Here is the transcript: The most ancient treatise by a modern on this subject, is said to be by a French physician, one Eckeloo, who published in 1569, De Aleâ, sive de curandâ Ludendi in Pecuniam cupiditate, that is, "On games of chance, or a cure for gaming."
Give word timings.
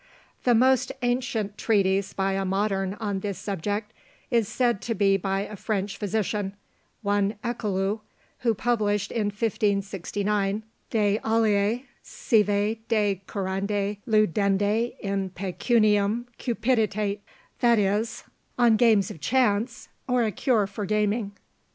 The 0.45 0.55
most 0.55 0.91
ancient 1.03 1.59
treatise 1.59 2.11
by 2.11 2.31
a 2.31 2.43
modern 2.43 2.95
on 2.95 3.19
this 3.19 3.37
subject, 3.37 3.93
is 4.31 4.47
said 4.47 4.81
to 4.81 4.95
be 4.95 5.15
by 5.15 5.41
a 5.41 5.55
French 5.55 5.95
physician, 5.95 6.55
one 7.03 7.35
Eckeloo, 7.43 7.99
who 8.39 8.55
published 8.55 9.11
in 9.11 9.25
1569, 9.27 10.63
De 10.89 11.19
Aleâ, 11.23 11.83
sive 12.01 12.79
de 12.87 13.21
curandâ 13.27 13.99
Ludendi 14.07 14.95
in 15.01 15.29
Pecuniam 15.29 16.25
cupiditate, 16.39 17.19
that 17.59 17.77
is, 17.77 18.23
"On 18.57 18.77
games 18.77 19.11
of 19.11 19.21
chance, 19.21 19.87
or 20.07 20.23
a 20.23 20.31
cure 20.31 20.65
for 20.65 20.85
gaming." 20.87 21.33